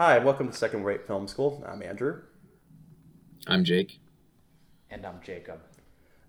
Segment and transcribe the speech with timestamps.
[0.00, 1.62] Hi, welcome to Second Rate Film School.
[1.68, 2.22] I'm Andrew.
[3.46, 4.00] I'm Jake.
[4.88, 5.60] And I'm Jacob.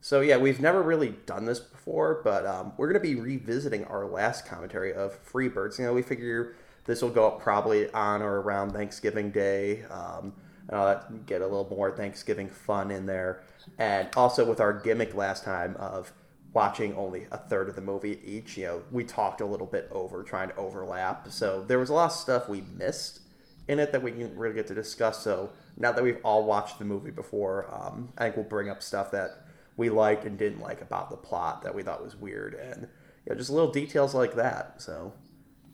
[0.02, 3.86] So, yeah, we've never really done this before, but um, we're going to be revisiting
[3.86, 5.80] our last commentary of Freebirds.
[5.80, 9.84] You know, we figure this will go up probably on or around Thanksgiving Day.
[9.84, 10.34] Um,
[10.68, 13.42] and I'll that, get a little more Thanksgiving fun in there.
[13.78, 16.12] And also with our gimmick last time of
[16.52, 19.88] watching only a third of the movie each, you know, we talked a little bit
[19.94, 21.30] over trying to overlap.
[21.30, 23.22] So there was a lot of stuff we missed
[23.68, 25.24] in it that we didn't really get to discuss.
[25.24, 28.82] So now that we've all watched the movie before, um, I think we'll bring up
[28.82, 29.46] stuff that
[29.78, 32.88] we liked and didn't like about the plot that we thought was weird and
[33.26, 34.82] you know, just little details like that.
[34.82, 35.14] So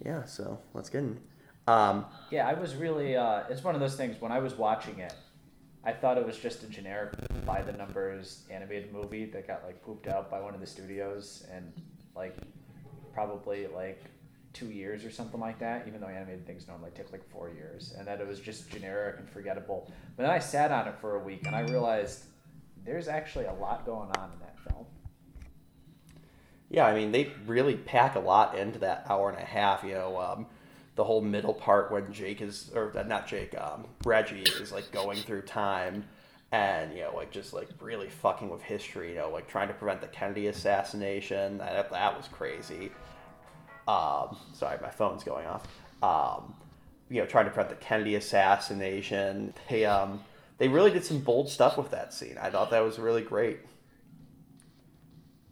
[0.06, 1.20] yeah, so let's get in.
[1.68, 3.16] Um, yeah, I was really.
[3.16, 4.22] Uh, it's one of those things.
[4.22, 5.14] When I was watching it,
[5.84, 7.14] I thought it was just a generic
[7.46, 11.46] by the numbers animated movie that got like pooped out by one of the studios
[11.52, 11.72] and
[12.16, 12.36] like
[13.14, 14.04] probably like
[14.58, 15.88] two years or something like that.
[15.88, 19.18] Even though animated things normally take like four years, and that it was just generic
[19.20, 19.92] and forgettable.
[20.16, 22.26] But then I sat on it for a week and I realized
[22.86, 24.86] there's actually a lot going on in that film.
[26.70, 29.84] Yeah, I mean they really pack a lot into that hour and a half.
[29.84, 30.20] You know.
[30.20, 30.48] Um,
[30.98, 34.92] the whole middle part when Jake is, or uh, not Jake, um, Reggie is like
[34.92, 36.04] going through time
[36.52, 39.76] and, you know, like just like really fucking with history, you know, like trying to
[39.76, 41.60] prevent the Kennedy assassination.
[41.60, 42.92] That, that was crazy.
[43.88, 45.68] Um, sorry, my phone's going off.
[46.04, 46.54] Um,
[47.10, 49.54] you know, trying to prevent the Kennedy assassination.
[49.70, 50.22] They, um,
[50.58, 52.38] they really did some bold stuff with that scene.
[52.42, 53.60] I thought that was really great.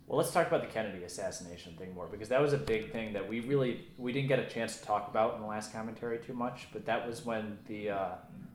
[0.07, 3.13] Well, let's talk about the Kennedy assassination thing more because that was a big thing
[3.13, 6.19] that we really we didn't get a chance to talk about in the last commentary
[6.19, 6.67] too much.
[6.71, 8.09] But that was when the uh,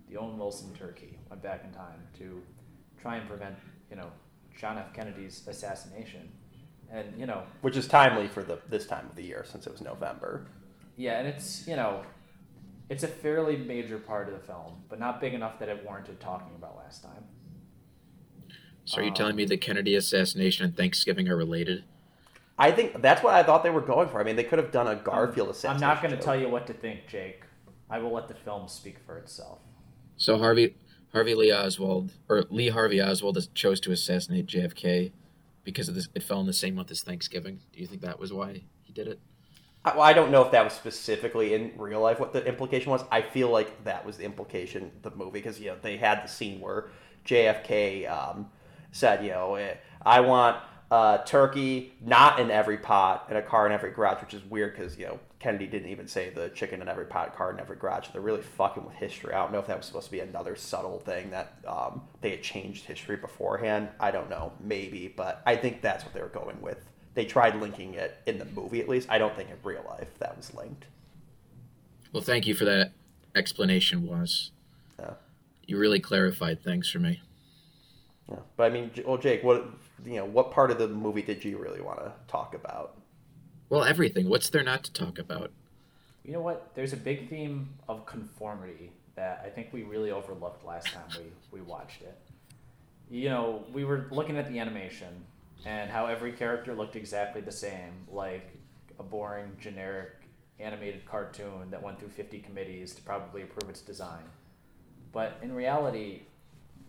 [0.09, 2.41] the Owen Wilson turkey went back in time to
[3.01, 3.57] try and prevent
[3.91, 4.13] you know
[4.57, 4.93] John F.
[4.93, 6.31] Kennedy's assassination,
[6.93, 9.73] and you know which is timely for the this time of the year since it
[9.73, 10.47] was November.
[10.97, 12.03] Yeah, and it's you know
[12.89, 16.21] it's a fairly major part of the film, but not big enough that it warranted
[16.21, 17.25] talking about last time.
[18.85, 21.85] So are you um, telling me the Kennedy assassination and Thanksgiving are related?
[22.59, 24.21] I think that's what I thought they were going for.
[24.21, 25.85] I mean, they could have done a Garfield I'm, assassination.
[25.85, 27.45] I'm not going to tell you what to think, Jake.
[27.89, 29.61] I will let the film speak for itself.
[30.17, 30.75] So Harvey
[31.13, 35.13] Harvey Lee Oswald or Lee Harvey Oswald chose to assassinate JFK
[35.73, 36.09] because of this.
[36.15, 37.61] It fell in the same month as Thanksgiving.
[37.73, 39.21] Do you think that was why he did it?
[39.85, 42.91] I, well, I don't know if that was specifically in real life what the implication
[42.91, 43.03] was.
[43.11, 46.29] I feel like that was the implication the movie because you know they had the
[46.29, 46.91] scene where
[47.25, 48.11] JFK.
[48.11, 48.51] Um,
[48.93, 50.57] said, you know, eh, I want
[50.91, 54.77] uh, turkey not in every pot and a car in every garage, which is weird
[54.77, 57.77] because, you know, Kennedy didn't even say the chicken in every pot, car in every
[57.77, 58.09] garage.
[58.13, 59.33] They're really fucking with history.
[59.33, 62.31] I don't know if that was supposed to be another subtle thing that um, they
[62.31, 63.89] had changed history beforehand.
[64.01, 66.85] I don't know, maybe, but I think that's what they were going with.
[67.15, 69.09] They tried linking it in the movie, at least.
[69.11, 70.87] I don't think in real life that was linked.
[72.13, 72.93] Well, thank you for that
[73.35, 74.51] explanation, Was.
[74.99, 75.13] Yeah.
[75.67, 77.23] You really clarified things for me.
[78.29, 78.39] Yeah.
[78.57, 79.69] But I mean, well, Jake, what
[80.05, 82.97] you know, what part of the movie did you really want to talk about?
[83.69, 84.29] Well, everything.
[84.29, 85.53] What's there not to talk about?
[86.25, 86.73] You know what?
[86.75, 91.59] There's a big theme of conformity that I think we really overlooked last time we,
[91.59, 92.19] we watched it.
[93.11, 95.25] You know, we were looking at the animation
[95.65, 98.51] and how every character looked exactly the same, like
[98.99, 100.13] a boring, generic
[100.59, 104.23] animated cartoon that went through 50 committees to probably approve its design.
[105.13, 106.23] But in reality,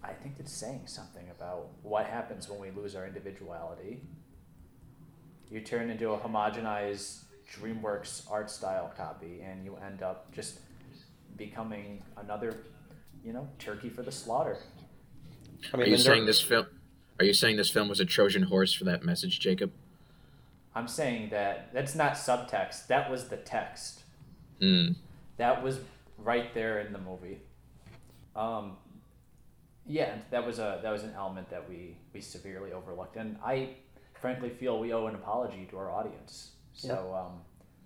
[0.03, 4.01] I think it's saying something about what happens when we lose our individuality.
[5.49, 7.23] You turn into a homogenized
[7.53, 10.59] DreamWorks art style copy, and you end up just
[11.37, 12.63] becoming another,
[13.23, 14.57] you know, turkey for the slaughter.
[15.73, 16.65] I mean, are you saying this film?
[17.19, 19.71] Are you saying this film was a Trojan horse for that message, Jacob?
[20.73, 22.87] I'm saying that that's not subtext.
[22.87, 24.03] That was the text.
[24.61, 24.95] Mm.
[25.37, 25.79] That was
[26.17, 27.39] right there in the movie.
[28.35, 28.77] Um,
[29.85, 33.69] yeah, that was a that was an element that we we severely overlooked, and I
[34.13, 36.51] frankly feel we owe an apology to our audience.
[36.73, 37.19] So, yeah.
[37.19, 37.41] um,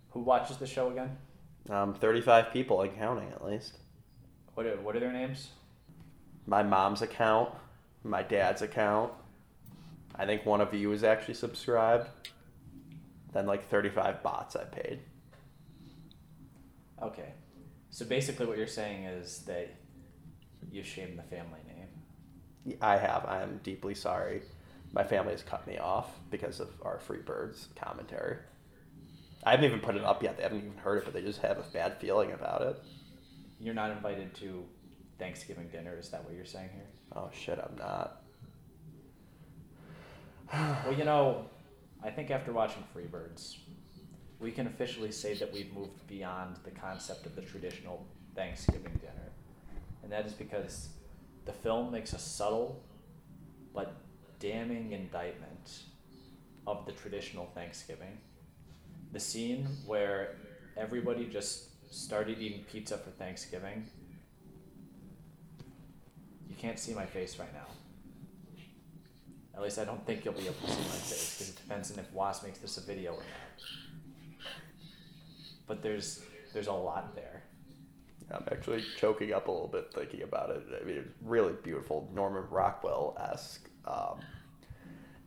[0.10, 1.18] who watches the show again?
[1.70, 3.78] Um, thirty-five people and counting at least.
[4.54, 5.50] What are, what are their names?
[6.46, 7.50] My mom's account,
[8.04, 9.12] my dad's account.
[10.16, 12.08] I think one of you is actually subscribed.
[13.34, 15.00] Then like thirty-five bots I paid.
[17.02, 17.34] Okay,
[17.90, 19.74] so basically what you're saying is that
[20.72, 21.65] you shame the family name.
[22.82, 23.26] I have.
[23.26, 24.42] I am deeply sorry.
[24.94, 28.38] My family has cut me off because of our Freebirds commentary.
[29.44, 30.38] I haven't even put it up yet.
[30.38, 32.82] They haven't even heard it, but they just have a bad feeling about it.
[33.60, 34.64] You're not invited to
[35.20, 35.98] Thanksgiving dinner.
[35.98, 36.88] Is that what you're saying here?
[37.16, 38.24] Oh shit, I'm not.
[40.86, 41.46] well, you know,
[42.04, 43.58] I think after watching Freebirds,
[44.40, 49.26] we can officially say that we've moved beyond the concept of the traditional Thanksgiving dinner
[50.06, 50.90] and that is because
[51.46, 52.84] the film makes a subtle
[53.74, 53.94] but
[54.40, 55.84] damning indictment
[56.68, 58.18] of the traditional Thanksgiving.
[59.12, 60.36] The scene where
[60.76, 63.86] everybody just started eating pizza for Thanksgiving.
[66.50, 67.68] You can't see my face right now.
[69.56, 71.92] At least I don't think you'll be able to see my face because it depends
[71.92, 74.46] on if Was makes this a video or not.
[75.68, 76.22] But there's
[76.54, 77.44] there's a lot there.
[78.32, 80.64] I'm actually choking up a little bit thinking about it.
[80.82, 83.70] I mean, it's really beautiful, Norman Rockwell esque.
[83.86, 84.20] Um,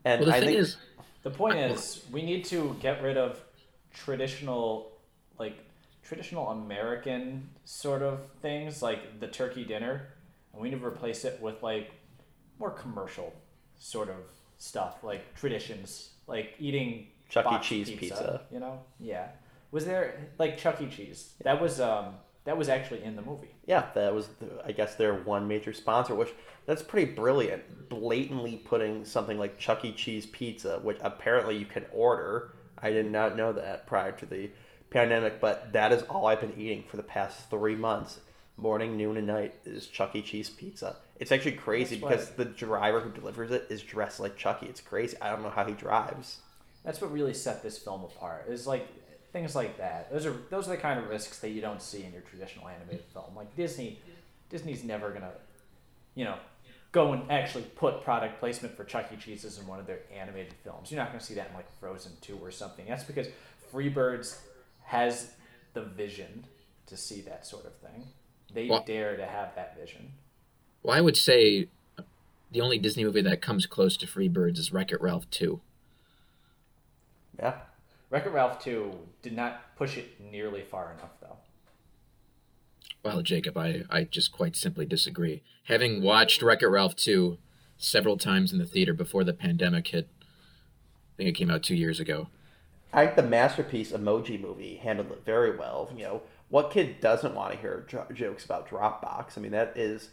[0.04, 0.76] and Well, the I thing think is,
[1.22, 3.40] The point is, we need to get rid of
[3.92, 4.92] traditional,
[5.38, 5.56] like
[6.02, 10.08] traditional American sort of things, like the turkey dinner,
[10.52, 11.92] and we need to replace it with like
[12.58, 13.32] more commercial
[13.78, 14.16] sort of
[14.58, 17.50] stuff, like traditions, like eating Chuck E.
[17.50, 18.42] boxed Cheese pizza.
[18.50, 19.28] You know, yeah.
[19.70, 20.88] Was there like Chuck E.
[20.88, 21.34] Cheese?
[21.44, 22.14] That was um
[22.48, 23.50] that was actually in the movie.
[23.66, 26.30] yeah, that was the, I guess their one major sponsor, which
[26.64, 27.90] that's pretty brilliant.
[27.90, 29.92] Blatantly putting something like Chuck E.
[29.92, 32.52] Cheese pizza, which apparently you can order.
[32.78, 34.48] I did not know that prior to the
[34.88, 38.18] pandemic, but that is all I've been eating for the past three months.
[38.56, 40.22] Morning, noon, and night is Chuck E.
[40.22, 40.96] Cheese pizza.
[41.20, 44.68] It's actually crazy That's because the driver who delivers it is dressed like Chucky.
[44.68, 45.18] It's crazy.
[45.20, 46.38] I don't know how he drives.
[46.82, 48.46] That's what really set this film apart.
[48.48, 48.88] Is like
[49.32, 50.10] things like that.
[50.10, 52.68] Those are those are the kind of risks that you don't see in your traditional
[52.68, 53.34] animated film.
[53.36, 53.98] Like Disney,
[54.50, 55.32] Disney's never gonna,
[56.14, 56.36] you know,
[56.92, 59.16] go and actually put product placement for Chuck E.
[59.16, 60.90] Cheese's in one of their animated films.
[60.90, 62.86] You're not gonna see that in like Frozen Two or something.
[62.88, 63.26] That's because
[63.72, 64.38] Freebirds
[64.84, 65.32] has
[65.74, 66.44] the vision
[66.86, 68.06] to see that sort of thing.
[68.52, 70.12] They Well- dare to have that vision.
[70.82, 71.68] well, I would say
[72.50, 75.60] the only Disney movie that comes close to Freebirds is Wreck It Ralph 2.
[77.38, 77.58] Yeah.
[78.10, 81.36] Wreck-It Ralph Two did not push it nearly far enough though.
[83.04, 85.42] Well, Jacob, I, I just quite simply disagree.
[85.64, 87.38] Having watched Wreck It Ralph 2
[87.76, 91.76] several times in the theater before the pandemic hit, I think it came out two
[91.76, 92.28] years ago.
[92.92, 95.90] I think the masterpiece emoji movie handled it very well.
[95.94, 99.36] You know, what kid doesn't want to hear jo- jokes about Dropbox?
[99.36, 100.08] I mean, that is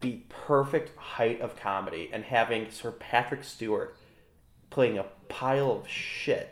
[0.00, 2.08] the perfect height of comedy.
[2.12, 3.96] And having Sir Patrick Stewart
[4.70, 6.50] playing a pile of shit.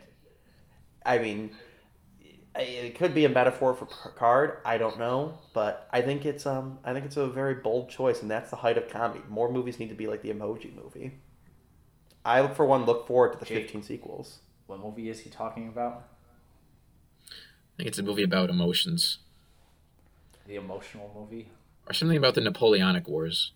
[1.05, 1.51] I mean,
[2.55, 4.57] it could be a metaphor for Picard.
[4.65, 8.21] I don't know, but I think it's um, I think it's a very bold choice,
[8.21, 9.21] and that's the height of comedy.
[9.29, 11.13] More movies need to be like the Emoji Movie.
[12.25, 13.63] I, for one, look forward to the Jake.
[13.65, 14.39] 15 sequels.
[14.67, 16.03] What movie is he talking about?
[17.29, 19.17] I think it's a movie about emotions,
[20.47, 21.49] The emotional movie.
[21.87, 23.51] or something about the Napoleonic Wars.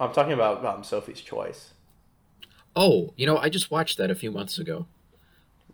[0.00, 1.74] I'm talking about um, Sophie's Choice.
[2.74, 4.86] Oh, you know, I just watched that a few months ago.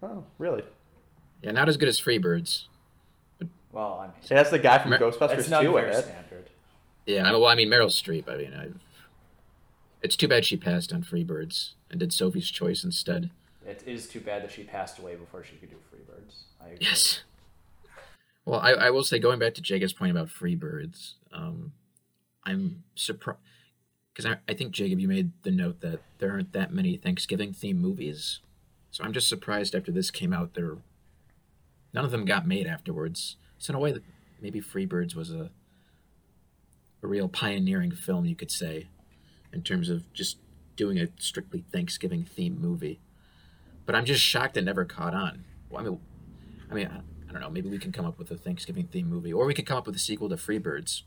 [0.03, 0.63] Oh, really?
[1.43, 2.65] Yeah, not as good as Freebirds.
[3.73, 5.97] Well, I mean, See, that's the guy from Mer- Ghostbusters that's not 2 in very
[5.97, 6.03] it.
[6.05, 6.51] standard.
[7.07, 8.29] Yeah, I- well, I mean Meryl Streep.
[8.29, 8.69] I mean, I,
[10.03, 13.31] it's too bad she passed on Freebirds and did Sophie's Choice instead.
[13.67, 16.43] It is too bad that she passed away before she could do Freebirds.
[16.63, 16.79] I agree.
[16.81, 17.23] Yes.
[18.47, 21.73] Well, I, I will say, going back to Jacob's point about Freebirds, um,
[22.45, 23.41] I'm surprised
[24.15, 27.53] because I, I think Jacob, you made the note that there aren't that many Thanksgiving
[27.53, 28.41] themed movies,
[28.99, 30.77] so I'm just surprised after this came out, there
[31.95, 33.37] none of them got made afterwards.
[33.57, 34.03] So in a way, that
[34.43, 35.51] maybe Freebirds was a
[37.01, 38.89] a real pioneering film, you could say,
[39.53, 40.39] in terms of just
[40.75, 42.99] doing a strictly Thanksgiving themed movie.
[43.87, 45.45] But I'm just shocked it never caught on.
[45.71, 46.01] Well, I mean,
[46.69, 46.87] I mean,
[47.29, 47.51] I, don't know.
[47.51, 49.87] Maybe we can come up with a Thanksgiving themed movie, or we could come up
[49.87, 51.03] with a sequel to Freebirds.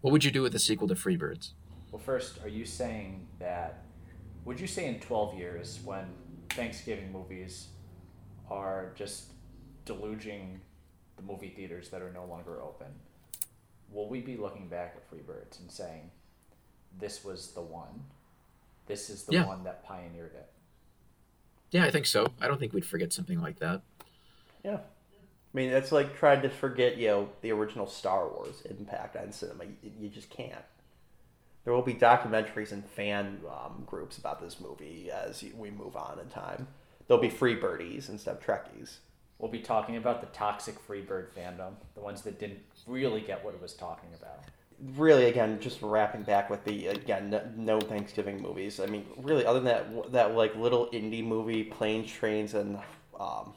[0.00, 1.52] What would you do with a sequel to Freebirds?
[1.92, 3.84] Well, first, are you saying that?
[4.46, 6.06] Would you say in 12 years, when
[6.50, 7.68] Thanksgiving movies
[8.50, 9.32] are just
[9.84, 10.60] deluging
[11.16, 12.88] the movie theaters that are no longer open,
[13.90, 16.10] will we be looking back at Freebirds and saying,
[16.98, 18.04] this was the one?
[18.86, 19.46] This is the Yeah.
[19.46, 20.50] one that pioneered it?
[21.70, 21.82] Yeah.
[21.82, 22.32] Yeah, I think so.
[22.40, 23.82] I don't think we'd forget something like that.
[24.64, 24.78] Yeah.
[24.78, 29.30] I mean, it's like trying to forget, you know, the original Star Wars impact on
[29.32, 29.64] cinema.
[29.64, 30.64] You, you just can't.
[31.70, 36.18] There will be documentaries and fan um, groups about this movie as we move on
[36.18, 36.66] in time.
[37.06, 38.96] There'll be free birdies instead of Trekkies.
[39.38, 42.58] We'll be talking about the toxic Freebird fandom, the ones that didn't
[42.88, 44.40] really get what it was talking about.
[44.96, 48.80] Really, again, just wrapping back with the again no, no Thanksgiving movies.
[48.80, 52.80] I mean, really, other than that, that like little indie movie, planes, trains, and
[53.20, 53.52] um,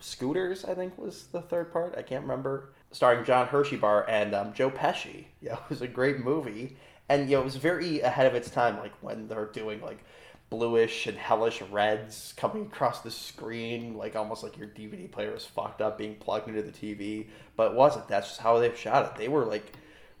[0.00, 0.64] scooters.
[0.64, 1.94] I think was the third part.
[1.96, 2.72] I can't remember.
[2.90, 5.26] Starring John Hersheybar and um, Joe Pesci.
[5.40, 6.76] Yeah, it was a great movie,
[7.08, 8.78] and you know, it was very ahead of its time.
[8.78, 10.04] Like when they're doing like
[10.50, 15.44] bluish and hellish reds coming across the screen, like almost like your DVD player was
[15.44, 17.28] fucked up being plugged into the TV.
[17.56, 18.08] But it wasn't.
[18.08, 19.16] That's just how they shot it.
[19.16, 19.72] They were like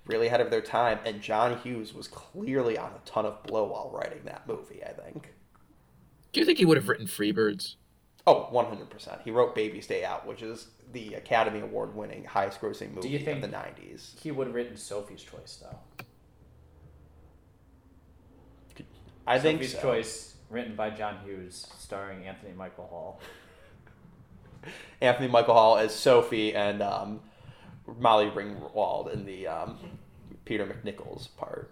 [0.06, 3.64] really ahead of their time, and John Hughes was clearly on a ton of blow
[3.64, 4.82] while writing that movie.
[4.84, 5.32] I think.
[6.32, 7.76] Do you think he would have written Freebirds?
[8.26, 9.22] Oh, 100%.
[9.22, 13.08] He wrote Baby's Day Out, which is the Academy Award winning highest grossing movie do
[13.08, 14.18] you think- of the 90s.
[14.20, 16.04] He would have written Sophie's Choice though.
[19.26, 19.82] I think Sophie's so.
[19.82, 23.20] Choice, written by John Hughes, starring Anthony Michael Hall.
[25.00, 27.20] Anthony Michael Hall as Sophie and um,
[27.98, 29.78] Molly Ringwald in the um,
[30.44, 31.70] Peter McNichols part.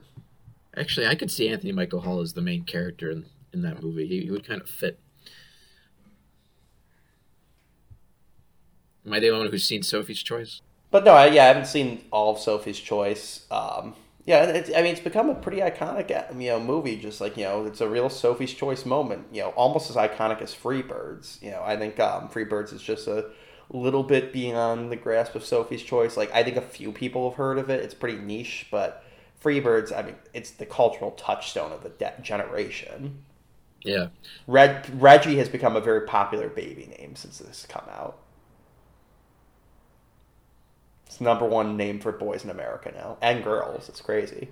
[0.76, 4.06] Actually, I could see Anthony Michael Hall as the main character in, in that movie.
[4.06, 4.98] He, he would kind of fit.
[9.06, 10.60] Am I the only one who's seen Sophie's Choice?
[10.90, 13.46] But no, I, yeah, I haven't seen all of Sophie's Choice.
[13.50, 13.94] Um,
[14.26, 16.96] yeah, it's, I mean, it's become a pretty iconic, uh, you know, movie.
[16.96, 19.26] Just like you know, it's a real Sophie's Choice moment.
[19.32, 21.40] You know, almost as iconic as Freebirds.
[21.42, 23.30] You know, I think um, Freebirds is just a
[23.70, 26.16] little bit beyond the grasp of Sophie's Choice.
[26.16, 27.82] Like, I think a few people have heard of it.
[27.82, 29.04] It's pretty niche, but
[29.42, 33.22] Freebirds, I mean, it's the cultural touchstone of the de- generation.
[33.82, 34.08] Yeah.
[34.46, 38.18] Reg- Reggie has become a very popular baby name since this has come out.
[41.20, 43.90] It's number one name for boys in America now and girls.
[43.90, 44.48] It's crazy.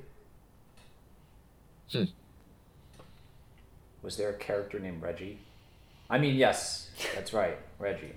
[4.02, 5.38] Was there a character named Reggie?
[6.10, 8.12] I mean, yes, that's right, Reggie.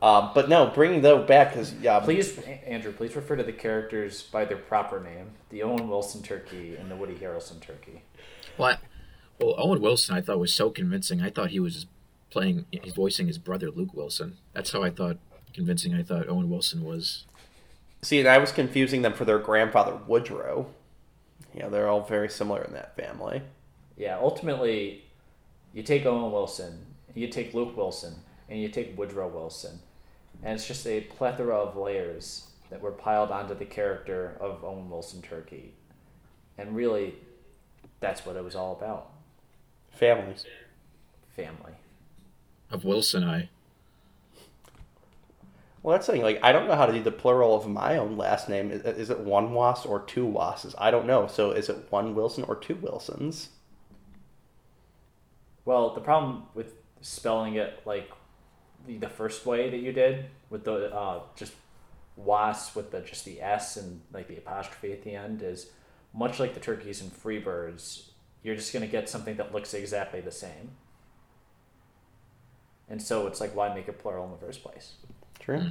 [0.00, 4.22] Um, but no, bringing though back because yeah, Please, Andrew, please refer to the characters
[4.22, 8.02] by their proper name: the Owen Wilson turkey and the Woody Harrelson turkey.
[8.56, 8.76] Well,
[9.40, 11.22] well, Owen Wilson, I thought was so convincing.
[11.22, 11.86] I thought he was
[12.30, 14.36] playing, he's voicing his brother Luke Wilson.
[14.52, 15.18] That's how I thought
[15.52, 15.92] convincing.
[15.92, 17.24] I thought Owen Wilson was.
[18.02, 20.66] See, and I was confusing them for their grandfather Woodrow.
[21.54, 23.42] Yeah, they're all very similar in that family.
[23.96, 25.04] Yeah, ultimately,
[25.72, 28.14] you take Owen Wilson, you take Luke Wilson,
[28.48, 29.80] and you take Woodrow Wilson,
[30.42, 34.88] and it's just a plethora of layers that were piled onto the character of Owen
[34.90, 35.74] Wilson Turkey,
[36.56, 37.14] and really,
[38.00, 39.10] that's what it was all about:
[39.90, 40.44] Families.
[41.34, 41.72] family.
[42.70, 43.48] Of Wilson, I.
[45.88, 46.20] Well, that's thing.
[46.20, 48.70] Like, I don't know how to do the plural of my own last name.
[48.70, 50.74] Is, is it one Was or two Wasses?
[50.76, 51.26] I don't know.
[51.28, 53.48] So, is it one Wilson or two Wilsons?
[55.64, 58.10] Well, the problem with spelling it like
[58.86, 61.54] the, the first way that you did with the uh, just
[62.16, 65.70] was with the just the s and like the apostrophe at the end is
[66.12, 68.10] much like the turkeys and free birds.
[68.42, 70.72] You're just gonna get something that looks exactly the same,
[72.90, 74.92] and so it's like why make it plural in the first place?
[75.40, 75.70] True.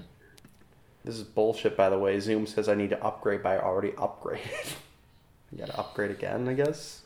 [1.03, 2.19] This is bullshit, by the way.
[2.19, 4.75] Zoom says I need to upgrade, but I already upgraded.
[5.51, 7.01] you gotta upgrade again, I guess.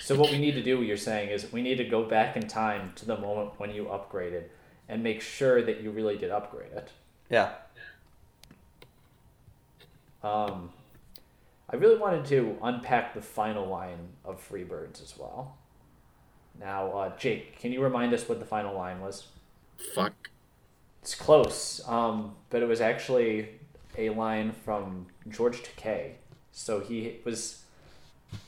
[0.00, 2.46] So what we need to do, you're saying, is we need to go back in
[2.46, 4.44] time to the moment when you upgraded
[4.88, 6.90] and make sure that you really did upgrade it.
[7.30, 7.54] Yeah.
[10.22, 10.70] Um,
[11.68, 15.56] I really wanted to unpack the final line of Freebirds as well.
[16.60, 19.26] Now, uh, Jake, can you remind us what the final line was?
[19.94, 20.30] Fuck.
[21.06, 23.50] It's close, um, but it was actually
[23.96, 26.14] a line from George Takei.
[26.50, 27.62] So he was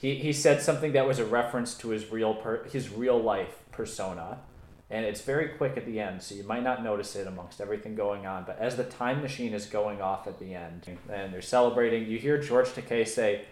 [0.01, 3.63] he, he said something that was a reference to his real per, his real life
[3.71, 4.39] persona,
[4.91, 7.95] and it's very quick at the end, so you might not notice it amongst everything
[7.95, 8.43] going on.
[8.43, 12.19] But as the time machine is going off at the end, and they're celebrating, you
[12.19, 13.45] hear George Takei say,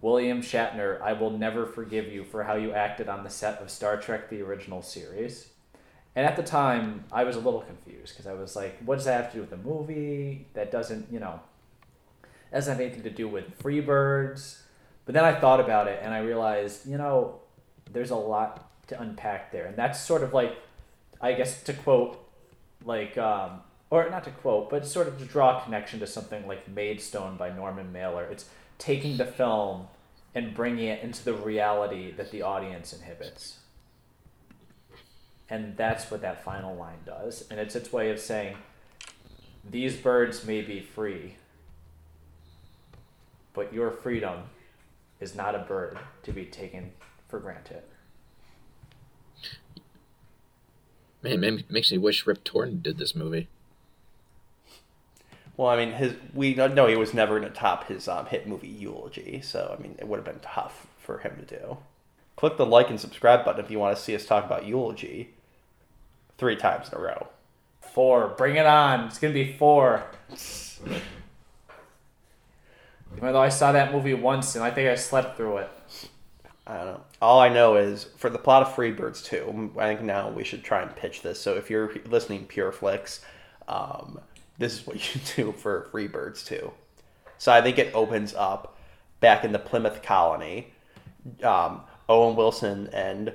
[0.00, 3.72] "William Shatner, I will never forgive you for how you acted on the set of
[3.72, 5.48] Star Trek: The Original Series."
[6.16, 9.04] And at the time, I was a little confused because I was like, what does
[9.04, 10.46] that have to do with the movie?
[10.54, 11.40] That doesn't, you know,
[12.50, 14.62] doesn't have anything to do with Freebirds.
[15.04, 17.40] But then I thought about it and I realized, you know,
[17.92, 19.66] there's a lot to unpack there.
[19.66, 20.56] And that's sort of like,
[21.20, 22.18] I guess to quote,
[22.82, 26.46] like, um, or not to quote, but sort of to draw a connection to something
[26.48, 28.24] like Maidstone by Norman Mailer.
[28.24, 28.46] It's
[28.78, 29.88] taking the film
[30.34, 33.58] and bringing it into the reality that the audience inhibits.
[35.48, 37.44] And that's what that final line does.
[37.50, 38.56] And it's its way of saying,
[39.68, 41.36] these birds may be free,
[43.52, 44.44] but your freedom
[45.20, 46.92] is not a bird to be taken
[47.28, 47.82] for granted.
[51.22, 53.48] Man, it makes me wish Rip Torn did this movie.
[55.56, 58.46] Well, I mean, his we know he was never going to top his um, hit
[58.46, 61.78] movie Eulogy, so I mean, it would have been tough for him to do.
[62.36, 65.30] Click the like and subscribe button if you want to see us talk about Eulogy
[66.38, 67.28] three times in a row.
[67.80, 69.04] Four, bring it on.
[69.04, 70.04] It's going to be four.
[73.16, 75.70] Even though I saw that movie once and I think I slept through it.
[76.66, 77.00] I don't know.
[77.22, 80.64] All I know is for the plot of Freebirds 2, I think now we should
[80.64, 81.40] try and pitch this.
[81.40, 83.20] So if you're listening Pure Flix,
[83.68, 84.20] um,
[84.58, 86.70] this is what you do for Freebirds 2.
[87.38, 88.76] So I think it opens up
[89.20, 90.72] back in the Plymouth colony.
[91.42, 93.32] Um, Owen Wilson and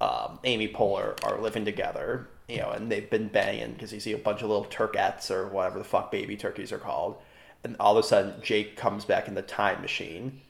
[0.00, 4.12] um, Amy Poehler are living together, you know, and they've been banging because you see
[4.12, 7.16] a bunch of little turkettes or whatever the fuck baby turkeys are called.
[7.64, 10.40] And all of a sudden, Jake comes back in the time machine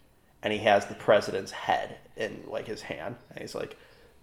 [0.43, 3.17] and he has the president's head in like his hand.
[3.31, 3.77] And he's like,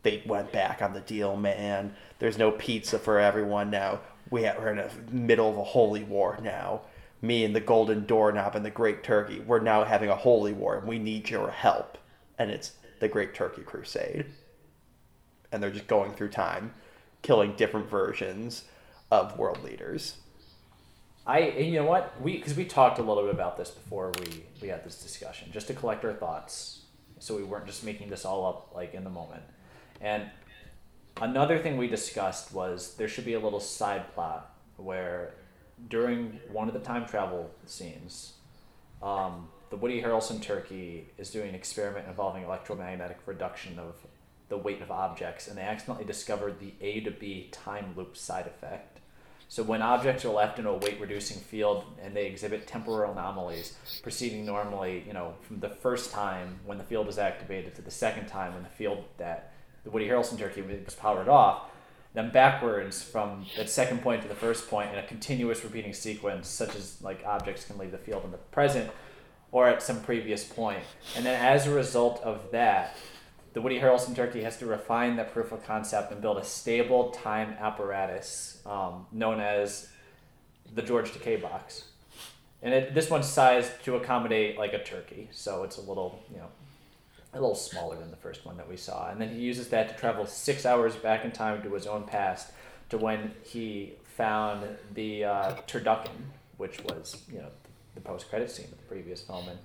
[0.03, 1.95] they went back on the deal, man.
[2.19, 4.01] There's no pizza for everyone now.
[4.29, 6.81] We are in the middle of a holy war now.
[7.21, 10.77] Me and the golden doorknob and the great turkey, we're now having a holy war
[10.77, 11.97] and we need your help.
[12.37, 14.25] And it's the Great Turkey Crusade.
[15.51, 16.73] And they're just going through time,
[17.23, 18.65] killing different versions
[19.09, 20.17] of world leaders.
[21.25, 24.11] I and you know what we because we talked a little bit about this before
[24.19, 26.81] we we had this discussion just to collect our thoughts
[27.19, 29.43] so we weren't just making this all up like in the moment
[30.01, 30.23] and
[31.21, 35.33] another thing we discussed was there should be a little side plot where
[35.87, 38.33] during one of the time travel scenes
[39.01, 43.95] um, the Woody Harrelson turkey is doing an experiment involving electromagnetic reduction of
[44.53, 48.45] the weight of objects and they accidentally discovered the A to B time loop side
[48.45, 48.93] effect
[49.53, 53.75] so when objects are left in a weight reducing field and they exhibit temporal anomalies
[54.01, 57.91] proceeding normally, you know, from the first time when the field is activated to the
[57.91, 61.69] second time when the field that the Woody Harrelson turkey was powered off,
[62.15, 66.47] then backwards from that second point to the first point in a continuous repeating sequence,
[66.47, 68.89] such as like objects can leave the field in the present
[69.51, 70.83] or at some previous point.
[71.15, 72.97] And then as a result of that,
[73.53, 77.11] the Woody Harrelson turkey has to refine that proof of concept and build a stable
[77.11, 79.89] time apparatus um, known as
[80.73, 81.85] the George Takei box.
[82.61, 86.37] And it, this one's sized to accommodate like a turkey, so it's a little, you
[86.37, 86.47] know,
[87.33, 89.09] a little smaller than the first one that we saw.
[89.09, 92.03] And then he uses that to travel six hours back in time to his own
[92.03, 92.51] past
[92.89, 96.11] to when he found the uh, turducken,
[96.57, 97.49] which was, you know,
[97.95, 99.47] the post-credit scene of the previous film.
[99.49, 99.59] And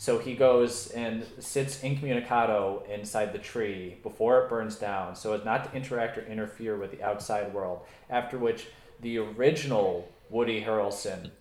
[0.00, 5.44] so he goes and sits incommunicado inside the tree before it burns down so as
[5.44, 7.80] not to interact or interfere with the outside world.
[8.08, 8.68] After which
[9.00, 11.32] the original Woody Harrelson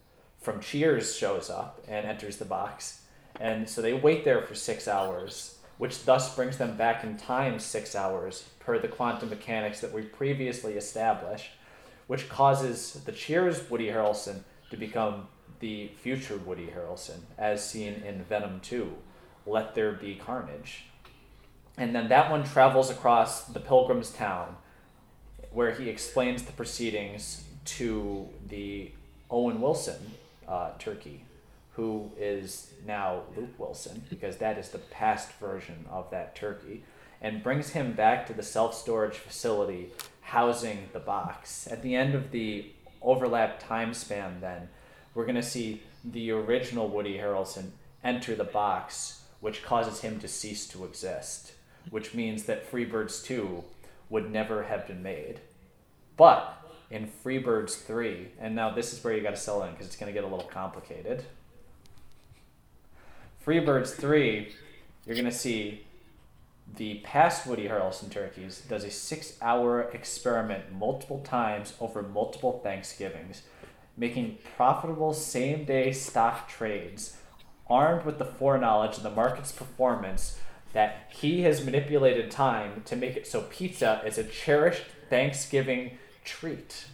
[0.42, 3.04] from Cheers shows up and enters the box.
[3.40, 7.60] And so they wait there for six hours, which thus brings them back in time
[7.60, 11.52] six hours per the quantum mechanics that we previously established,
[12.08, 14.40] which causes the Cheers Woody Harrelson
[14.72, 15.28] to become
[15.60, 18.94] the future Woody Harrelson, as seen in Venom 2,
[19.46, 20.86] Let There Be Carnage.
[21.78, 24.56] And then that one travels across the Pilgrim's Town,
[25.52, 28.92] where he explains the proceedings to the
[29.30, 30.12] Owen Wilson
[30.48, 31.24] uh, turkey,
[31.74, 36.84] who is now Luke Wilson, because that is the past version of that turkey,
[37.22, 39.90] and brings him back to the self storage facility
[40.22, 41.68] housing the box.
[41.72, 44.70] At the end of the overlap time span, then,
[45.18, 47.72] we're going to see the original Woody Harrelson
[48.04, 51.54] enter the box, which causes him to cease to exist,
[51.90, 53.64] which means that Freebirds 2
[54.12, 55.40] would never have been made.
[56.18, 59.88] But in Freebirds 3, and now this is where you got to sell in because
[59.88, 61.24] it's going to get a little complicated.
[63.44, 64.54] Freebirds 3,
[65.08, 65.84] you're going to see
[66.76, 73.42] the past Woody Harrelson turkeys does a six hour experiment multiple times over multiple Thanksgivings
[73.98, 77.18] making profitable same day stock trades,
[77.68, 80.40] armed with the foreknowledge of the market's performance
[80.74, 86.86] that he has manipulated time to make it so pizza is a cherished Thanksgiving treat.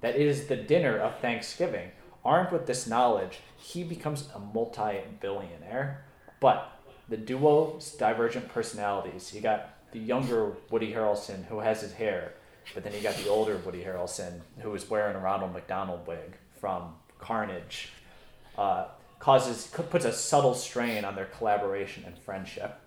[0.00, 1.90] That is the dinner of Thanksgiving.
[2.24, 6.04] Armed with this knowledge, he becomes a multi billionaire.
[6.40, 6.70] But
[7.08, 12.32] the duo's divergent personalities you got the younger Woody Harrelson who has his hair,
[12.72, 16.36] but then you got the older Woody Harrelson who is wearing a Ronald McDonald wig
[16.64, 17.90] from Carnage
[18.56, 18.86] uh,
[19.18, 22.80] causes puts a subtle strain on their collaboration and friendship.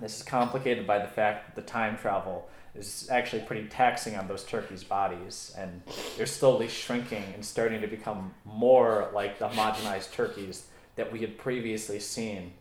[0.00, 4.28] This is complicated by the fact that the time travel is actually pretty taxing on
[4.28, 5.82] those turkeys' bodies, and
[6.16, 11.36] they're slowly shrinking and starting to become more like the homogenized turkeys that we had
[11.36, 12.52] previously seen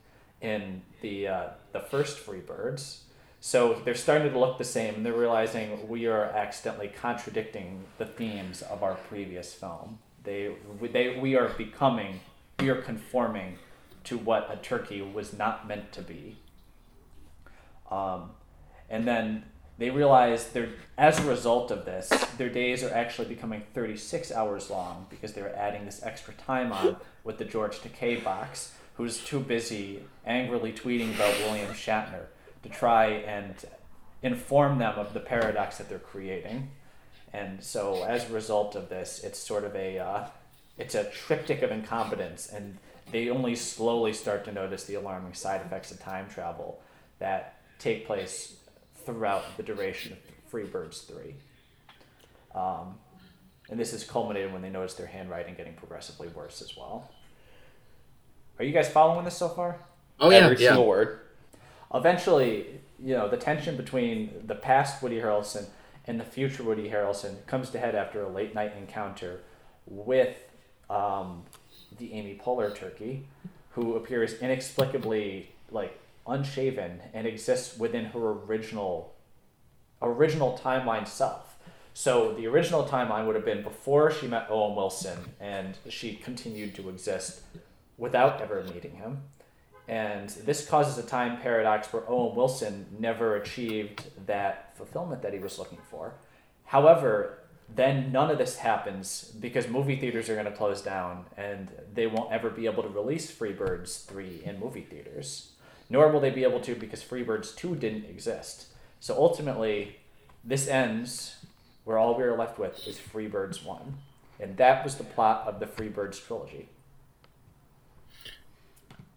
[0.42, 3.04] in the uh, the first Free Birds.
[3.40, 8.08] So they're starting to look the same, and they're realizing we are accidentally contradicting the
[8.08, 10.00] themes of our previous film.
[10.24, 12.20] They, they, we are becoming,
[12.60, 13.58] we are conforming
[14.06, 16.38] to what a turkey was not meant to be.
[17.90, 18.32] Um,
[18.90, 19.44] and then
[19.78, 24.70] they realize they're, as a result of this, their days are actually becoming 36 hours
[24.70, 29.40] long because they're adding this extra time on with the George Takei box, who's too
[29.40, 32.26] busy angrily tweeting about William Shatner
[32.64, 33.56] to try and
[34.22, 36.72] inform them of the paradox that they're creating.
[37.34, 40.28] And so as a result of this, it's sort of a uh,
[40.78, 42.78] it's a triptych of incompetence, and
[43.12, 46.82] they only slowly start to notice the alarming side effects of time travel
[47.20, 48.56] that take place
[49.06, 50.20] throughout the duration of
[50.52, 51.36] Freebirds 3.
[52.56, 52.96] Um,
[53.70, 57.10] and this is culminated when they notice their handwriting getting progressively worse as well.
[58.58, 59.80] Are you guys following this so far?
[60.20, 60.70] Oh yeah, Every yeah.
[60.70, 61.20] single word.
[61.94, 65.66] Eventually, you know, the tension between the past Woody Harrelson
[66.10, 69.42] and the future Woody Harrelson comes to head after a late night encounter
[69.86, 70.36] with
[70.90, 71.44] um,
[72.00, 73.28] the Amy Poehler turkey,
[73.74, 79.14] who appears inexplicably like unshaven and exists within her original
[80.02, 81.58] original timeline self.
[81.94, 86.74] So the original timeline would have been before she met Owen Wilson and she continued
[86.76, 87.42] to exist
[88.00, 89.26] without ever meeting him.
[89.90, 95.40] And this causes a time paradox where Owen Wilson never achieved that fulfillment that he
[95.40, 96.14] was looking for.
[96.66, 97.40] However,
[97.76, 102.06] then none of this happens because movie theaters are going to close down and they
[102.06, 105.54] won't ever be able to release Freebirds 3 in movie theaters.
[105.90, 108.68] Nor will they be able to because Freebirds 2 didn't exist.
[109.00, 109.98] So ultimately,
[110.44, 111.38] this ends
[111.84, 113.98] where all we are left with is Freebirds 1.
[114.40, 116.70] And that was the plot of the Freebirds trilogy.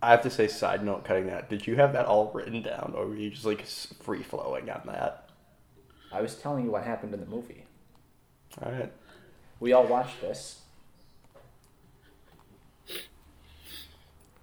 [0.02, 1.48] I have to say, side note, cutting that.
[1.48, 4.82] Did you have that all written down, or were you just like free flowing on
[4.86, 5.30] that?
[6.10, 7.64] I was telling you what happened in the movie.
[8.60, 8.92] All right.
[9.60, 10.60] We all watched this.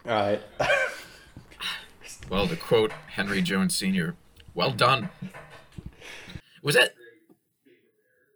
[0.05, 0.41] All right.
[2.29, 4.15] Well, to quote Henry Jones Sr.,
[4.53, 5.09] "Well done."
[6.61, 6.93] Was that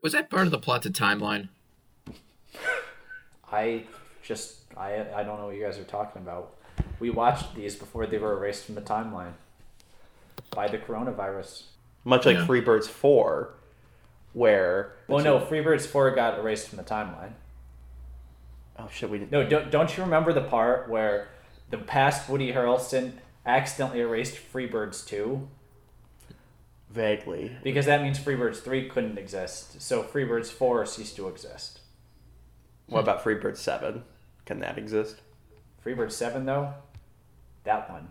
[0.02, 1.50] was that part of the plot to Timeline?
[3.52, 3.84] I
[4.24, 6.56] just I I don't know what you guys are talking about.
[7.00, 9.34] We watched these before they were erased from the timeline
[10.52, 11.64] by the coronavirus.
[12.06, 12.46] Much like Yeah.
[12.46, 13.54] Freebirds Four,
[14.34, 17.34] where Well, no, Freebirds four got erased from the timeline.
[18.80, 19.32] oh shit, we didn't.
[19.32, 21.28] No, don't don't you remember the part where
[21.70, 23.14] the past Woody Harrelson
[23.46, 25.48] accidentally erased Freebirds two
[26.90, 27.58] Vaguely.
[27.64, 31.80] because that means Freebirds three couldn't exist, so Freebirds four ceased to exist.
[32.88, 34.04] What about Freebirds Seven?
[34.46, 35.22] Can that exist?
[35.86, 36.74] Freebirds seven though,
[37.64, 38.10] that one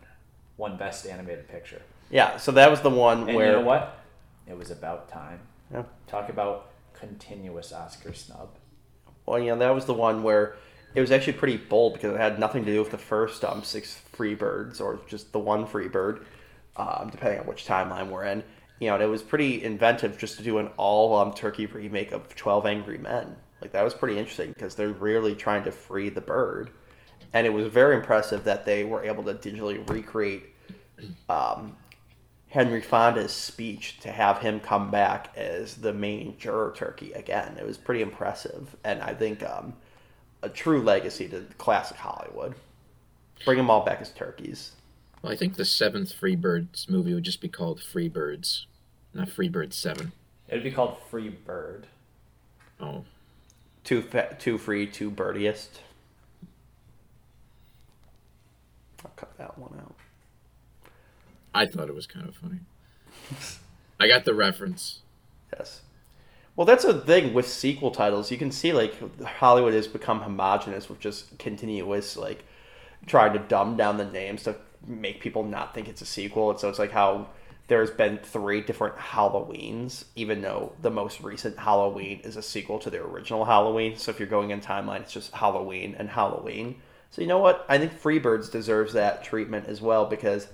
[0.57, 1.83] won best animated picture.
[2.11, 2.37] Yeah.
[2.37, 3.47] So that was the one And where.
[3.47, 3.99] you know what?
[4.47, 5.41] It was about time.
[5.73, 5.85] Yeah.
[6.07, 8.51] Talk about continuous Oscar snub.
[9.27, 10.57] Well, you know, that was the one where
[10.95, 13.63] it was actually pretty bold because it had nothing to do with the first um,
[13.63, 16.25] six Freebirds or just the one Freebird,
[16.77, 18.43] um, depending on which timeline we're in.
[18.79, 22.13] You know, and it was pretty inventive just to do an all um, turkey remake
[22.13, 23.37] of 12 Angry Men.
[23.61, 26.71] Like, that was pretty interesting because they're really trying to free the bird.
[27.35, 30.45] And it was very impressive that they were able to digitally recreate
[31.29, 31.77] um,
[32.49, 37.57] Henry Fonda's speech to have him come back as the main juror turkey again.
[37.59, 39.73] It was pretty impressive, and I think um,
[40.43, 42.55] a true legacy to classic Hollywood.
[43.47, 44.73] Bring them all back as turkeys.
[45.23, 48.67] Well, I think the seventh Freebirds movie would just be called Freebirds,
[49.15, 50.13] not Freebirds Seven.
[50.49, 51.87] It'd be called Free Bird.
[52.79, 53.05] Oh,
[53.85, 55.81] Too fa- too free, too birdiest.
[59.05, 59.95] I'll cut that one out.
[61.55, 62.61] I thought it was kind of funny.
[64.01, 65.01] I got the reference.
[65.53, 65.83] Yes.
[66.57, 68.31] Well, that's a thing with sequel titles.
[68.31, 72.45] You can see like Hollywood has become homogenous with just continuous like
[73.07, 76.51] trying to dumb down the names to make people not think it's a sequel.
[76.51, 77.29] And so it's like how
[77.69, 82.91] there's been three different Halloweens, even though the most recent Halloween is a sequel to
[82.91, 83.97] the original Halloween.
[83.97, 86.77] So if you're going in timeline, it's just Halloween and Halloween.
[87.13, 87.65] So you know what?
[87.69, 90.49] I think Freebirds deserves that treatment as well because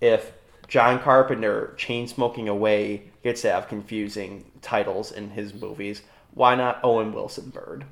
[0.00, 0.32] if
[0.66, 6.80] John Carpenter, chain smoking away, gets to have confusing titles in his movies, why not
[6.82, 7.84] Owen Wilson Bird?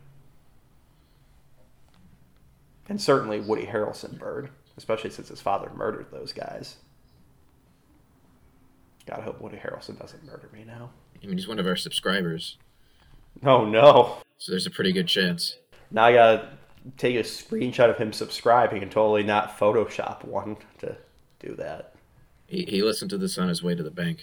[2.89, 4.49] And certainly Woody Harrelson Bird,
[4.79, 6.77] especially since his father murdered those guys.
[9.07, 10.91] God, I hope Woody Harrelson doesn't murder me now.
[11.23, 12.57] I mean, he's one of our subscribers,
[13.45, 14.19] Oh no.
[14.39, 15.57] so there's a pretty good chance.
[15.91, 16.49] Now I gotta
[16.97, 20.97] take a screenshot of him subscribing and totally not Photoshop one to
[21.41, 21.95] do that.
[22.47, 24.21] He, he listened to this on his way to the bank.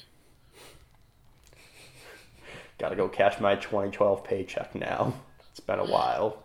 [2.80, 5.13] Gotta go cash my 2012 paycheck now.
[5.52, 6.43] It's been a while.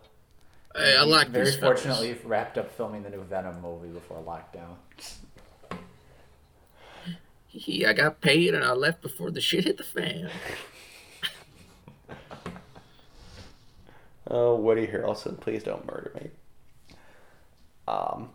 [0.75, 1.81] Hey, I like Very these fellas.
[1.81, 4.75] fortunately, wrapped up filming the new Venom movie before lockdown.
[7.47, 10.29] He, I got paid and I left before the shit hit the fan.
[14.29, 16.29] Oh, Woody Harrelson, please don't murder me.
[17.87, 18.29] Um,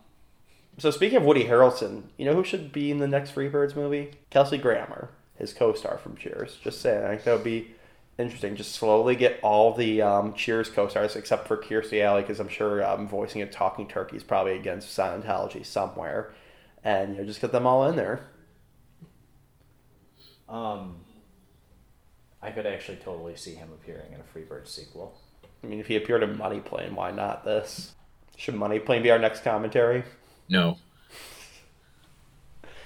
[0.79, 4.13] so speaking of Woody Harrelson, you know who should be in the next Freebirds movie?
[4.31, 6.59] Kelsey Grammer, his co-star from Cheers.
[6.63, 7.75] Just saying, I think that would be
[8.19, 8.57] interesting.
[8.57, 12.85] Just slowly get all the um, Cheers co-stars except for Kirstie Alley, because I'm sure
[12.85, 16.33] um, voicing a talking turkey is probably against Scientology somewhere,
[16.83, 18.27] and you know just get them all in there.
[20.49, 20.97] Um,
[22.43, 25.21] I could actually totally see him appearing in a Freebird sequel.
[25.64, 27.92] I mean, if he appeared in Money Plane, why not this?
[28.37, 30.05] Should Money Plane be our next commentary?
[30.48, 30.77] No.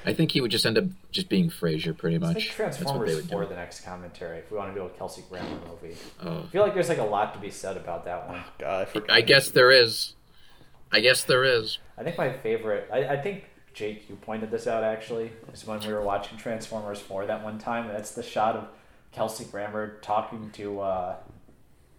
[0.07, 2.35] I think he would just end up just being Frasier, pretty I much.
[2.35, 4.87] think That's what Transformers they would for the next commentary if we want to do
[4.87, 5.97] a Kelsey Grammer movie.
[6.23, 6.39] Oh.
[6.39, 8.43] I feel like there's like a lot to be said about that one.
[8.59, 9.17] God, I.
[9.17, 10.15] I guess there is.
[10.93, 11.79] I guess there is.
[11.99, 12.89] I think my favorite.
[12.93, 17.01] I, I think Jake, you pointed this out actually, is when we were watching Transformers
[17.01, 17.89] Four that one time.
[17.89, 18.69] That's the shot of
[19.13, 21.17] Kelsey Grammer talking to uh,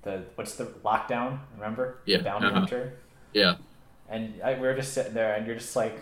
[0.03, 1.39] the what's the lockdown?
[1.55, 1.99] Remember?
[2.05, 2.59] Yeah, The bounty uh-huh.
[2.59, 2.93] hunter.
[3.33, 3.55] Yeah.
[4.09, 5.99] And I, we were just sitting there, and you're just like,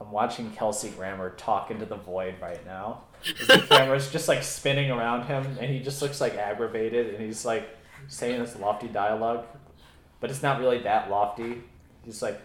[0.00, 3.02] I'm watching Kelsey Grammer talk into the void right now.
[3.46, 7.44] The camera's just like spinning around him, and he just looks like aggravated, and he's
[7.44, 7.68] like
[8.08, 9.46] saying this lofty dialogue,
[10.20, 11.62] but it's not really that lofty.
[12.04, 12.40] He's like,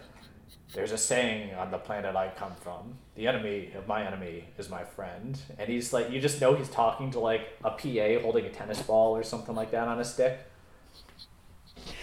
[0.72, 4.70] "There's a saying on the planet I come from: the enemy of my enemy is
[4.70, 8.46] my friend." And he's like, you just know he's talking to like a PA holding
[8.46, 10.38] a tennis ball or something like that on a stick.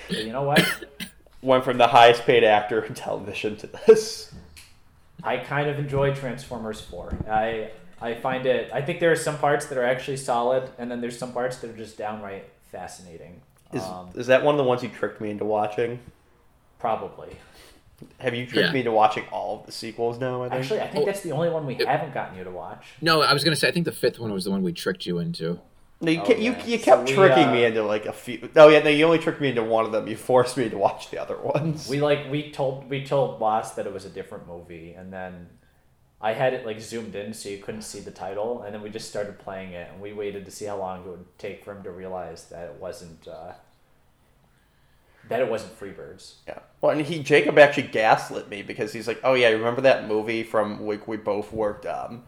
[0.07, 0.65] But you know what?
[1.41, 4.33] Went from the highest paid actor in television to this.
[5.23, 7.17] I kind of enjoy Transformers 4.
[7.29, 10.89] I I find it I think there are some parts that are actually solid and
[10.91, 13.41] then there's some parts that are just downright fascinating.
[13.73, 15.99] Is, um, is that one of the ones you tricked me into watching?
[16.79, 17.35] probably.
[18.19, 18.71] Have you tricked Yeah.
[18.71, 20.43] me into watching all of the sequels now?
[20.43, 20.61] I think.
[20.61, 21.05] Actually, I think Oh.
[21.07, 22.85] that's the only one we haven't gotten you to watch.
[23.01, 25.05] No, I was gonna say I think the fifth one was the one we tricked
[25.07, 25.59] you into.
[25.99, 26.65] No, you, Oh, you, yeah.
[26.65, 28.49] you So kept we, tricking uh, me into like a few.
[28.55, 30.07] Oh yeah, no, you only tricked me into one of them.
[30.07, 31.87] You forced me to watch the other ones.
[31.87, 35.47] We like we told we told Boss that it was a different movie and then
[36.21, 38.89] I had it like zoomed in so you couldn't see the title and then we
[38.89, 41.73] just started playing it and we waited to see how long it would take for
[41.75, 43.53] him to realize that it wasn't uh,
[45.29, 46.35] that it wasn't Freebirds.
[46.47, 46.59] Yeah.
[46.81, 50.43] Well, and he Jacob actually gaslit me because he's like, "Oh yeah, remember that movie
[50.43, 52.23] from we we both worked um,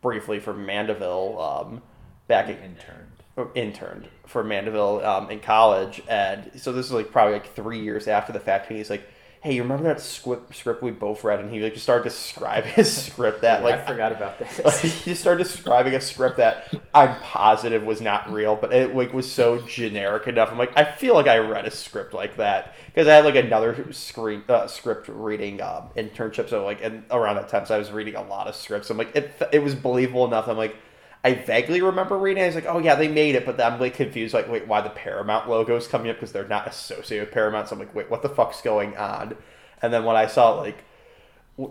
[0.00, 1.82] briefly for Mandeville um,
[2.28, 3.11] back in, Interned.
[3.36, 7.80] Or interned for Mandeville um, in college, and so this is like probably like three
[7.80, 8.68] years after the fact.
[8.68, 9.06] And he's like,
[9.40, 12.72] "Hey, you remember that script script we both read?" And he like just started describing
[12.72, 14.80] his script that Yeah, like I forgot about like, this.
[14.82, 19.12] he just started describing a script that I'm positive was not real, but it like
[19.12, 20.50] was so generic enough.
[20.50, 23.36] I'm like, I feel like I read a script like that because I had like
[23.36, 26.48] another screen uh, script reading um, internship.
[26.50, 28.90] So like, and around that time, so I was reading a lot of scripts.
[28.90, 30.48] I'm like, it it was believable enough.
[30.48, 30.76] I'm like.
[31.24, 32.42] I vaguely remember reading.
[32.42, 32.44] it.
[32.44, 34.34] I was like, "Oh yeah, they made it," but then I'm like confused.
[34.34, 37.68] Like, wait, why the Paramount logo is coming up because they're not associated with Paramount?
[37.68, 39.36] So I'm like, wait, what the fuck's going on?
[39.80, 40.84] And then when I saw like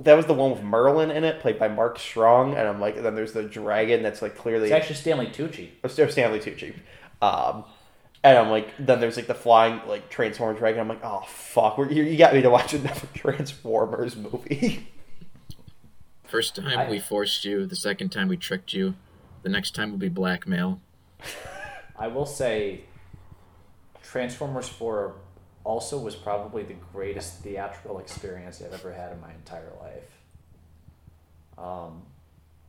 [0.03, 2.95] that was the one with Merlin in it, played by Mark Strong, and I'm like,
[2.97, 5.69] and then there's the dragon that's like clearly It's actually Stanley Tucci.
[5.83, 6.73] or Stanley Tucci,
[7.21, 7.65] um,
[8.23, 10.79] and I'm like, then there's like the flying like Transformers dragon.
[10.79, 14.87] I'm like, oh fuck, you, you got me to watch another Transformers movie.
[16.25, 18.93] First time I- we forced you, the second time we tricked you,
[19.43, 20.81] the next time will be blackmail.
[21.97, 22.81] I will say,
[24.03, 25.15] Transformers Four
[25.63, 30.09] also was probably the greatest theatrical experience I've ever had in my entire life.
[31.57, 32.01] Um,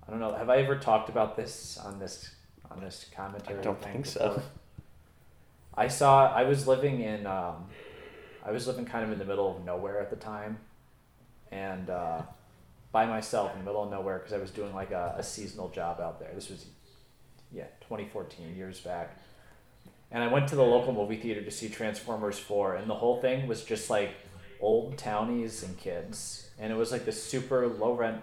[0.06, 0.34] I don't know.
[0.34, 2.34] Have I ever talked about this on this
[2.70, 3.58] on this commentary?
[3.58, 4.42] I don't thing think so.
[5.74, 6.32] I saw.
[6.32, 7.26] I was living in.
[7.26, 7.66] Um,
[8.44, 10.58] I was living kind of in the middle of nowhere at the time,
[11.50, 12.22] and uh,
[12.92, 15.70] by myself in the middle of nowhere because I was doing like a, a seasonal
[15.70, 16.30] job out there.
[16.34, 16.66] This was,
[17.50, 19.18] yeah, 2014, years back.
[20.10, 23.20] And I went to the local movie theater to see Transformers 4, and the whole
[23.22, 24.10] thing was just like
[24.60, 26.50] old townies and kids.
[26.58, 28.22] And it was like this super low rent,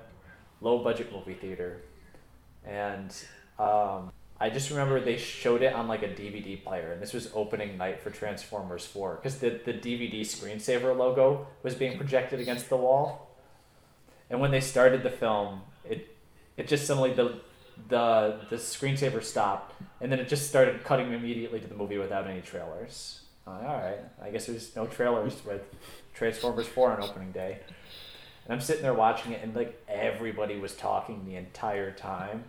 [0.61, 1.81] low budget movie theater.
[2.63, 3.11] And
[3.57, 7.29] um, I just remember they showed it on like a DVD player, and this was
[7.33, 12.69] opening night for Transformers 4 because the, the DVD screensaver logo was being projected against
[12.69, 13.28] the wall.
[14.29, 16.15] And when they started the film, it
[16.57, 17.39] it just suddenly the
[17.87, 22.27] the the screensaver stopped, and then it just started cutting immediately to the movie without
[22.27, 23.21] any trailers.
[23.47, 25.63] Like, all right, I guess there's no trailers with
[26.13, 27.59] Transformers 4 on opening day.
[28.45, 32.43] And I'm sitting there watching it, and like everybody was talking the entire time.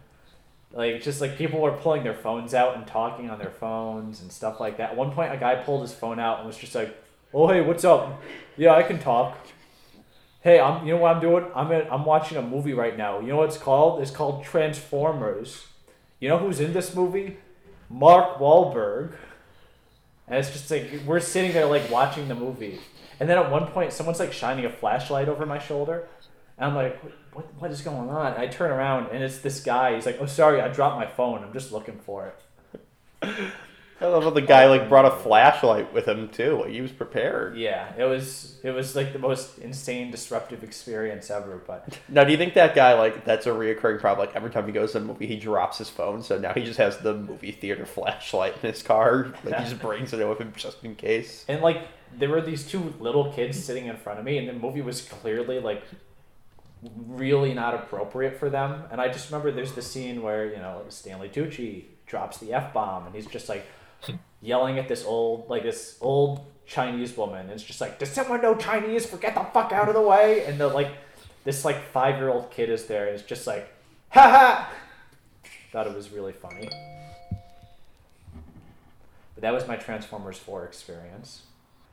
[0.73, 4.31] Like just like people were pulling their phones out and talking on their phones and
[4.31, 4.90] stuff like that.
[4.90, 6.97] At one point, a guy pulled his phone out and was just like,
[7.35, 8.23] "Oh hey, what's up?
[8.57, 9.37] Yeah, I can talk."
[10.42, 10.87] Hey, I'm.
[10.87, 11.46] You know what I'm doing?
[11.55, 11.70] I'm.
[11.70, 13.20] I'm watching a movie right now.
[13.20, 14.00] You know what it's called?
[14.00, 15.66] It's called Transformers.
[16.18, 17.37] You know who's in this movie?
[17.88, 19.12] Mark Wahlberg.
[20.26, 22.79] And it's just like we're sitting there like watching the movie,
[23.18, 26.07] and then at one point someone's like shining a flashlight over my shoulder,
[26.57, 28.35] and I'm like, what, what is going on?
[28.35, 29.96] And I turn around and it's this guy.
[29.96, 31.42] He's like, oh sorry, I dropped my phone.
[31.42, 32.33] I'm just looking for
[33.22, 33.37] it.
[34.02, 36.60] I love how the guy like brought a flashlight with him too.
[36.62, 37.56] Like he was prepared.
[37.56, 41.60] Yeah, it was it was like the most insane disruptive experience ever.
[41.66, 44.26] But Now, do you think that guy like that's a reoccurring problem?
[44.26, 46.64] Like every time he goes to a movie, he drops his phone, so now he
[46.64, 49.34] just has the movie theater flashlight in his car.
[49.44, 51.44] Like he just brings it with him just in case.
[51.48, 51.82] and like
[52.16, 55.02] there were these two little kids sitting in front of me, and the movie was
[55.02, 55.82] clearly like
[57.06, 58.84] really not appropriate for them.
[58.90, 62.72] And I just remember there's the scene where you know Stanley Tucci drops the f
[62.72, 63.66] bomb, and he's just like
[64.42, 67.40] yelling at this old like this old Chinese woman.
[67.42, 69.06] And it's just like, does someone know Chinese?
[69.06, 70.44] Forget the fuck out of the way!
[70.46, 70.92] And the like
[71.44, 73.72] this like five year old kid is there, and it's just like,
[74.10, 74.72] ha ha.
[75.72, 76.68] Thought it was really funny.
[79.34, 81.42] But that was my Transformers 4 experience.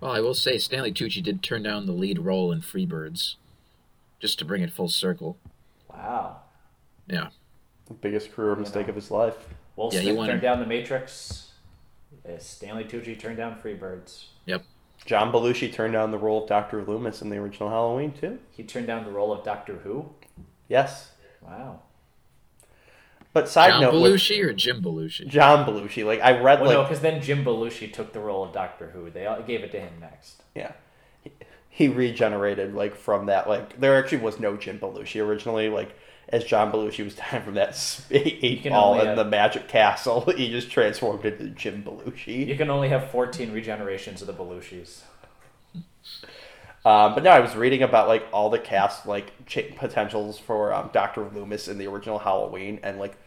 [0.01, 3.35] Well, I will say Stanley Tucci did turn down the lead role in Freebirds,
[4.19, 5.37] just to bring it full circle.
[5.91, 6.37] Wow.
[7.07, 7.29] Yeah.
[7.87, 9.35] The biggest career mistake of his life.
[9.75, 11.46] Will Yeah, he Smith wanted- turned down The Matrix.
[12.25, 14.25] Uh, Stanley Tucci turned down Freebirds.
[14.45, 14.63] Yep.
[15.05, 18.39] John Belushi turned down the role of Doctor Loomis in the original Halloween too.
[18.51, 20.09] He turned down the role of Doctor Who.
[20.67, 21.81] Yes, Wow.
[23.31, 25.27] but side John note, with Belushi or Jim Belushi?
[25.27, 28.51] John Belushi, like I read Well, no, because then Jim Belushi took the role of
[28.53, 29.09] Doctor Who.
[29.09, 30.43] They all- gave it to him next.
[30.55, 30.71] Yeah.
[31.69, 35.95] He- regenerated like from that like there actually was no Jim Belushi originally like
[36.29, 40.49] as John Belushi was dying from that eight ball in have- the Magic Castle, he
[40.49, 42.47] just transformed into Jim Belushi.
[42.47, 45.01] You can only have 14 regenerations of the Belushis.
[46.85, 50.73] Um, but no, I was reading about like all the cast like ch- potentials for
[50.73, 53.17] um, Doctor Loomis in the original Halloween, and like